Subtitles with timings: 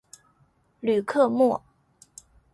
[0.79, 1.63] 吕克莫。